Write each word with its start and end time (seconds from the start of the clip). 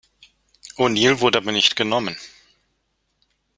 O'Neill 0.79 1.19
wurde 1.19 1.37
aber 1.37 1.51
nicht 1.51 1.75
genommen. 1.75 2.17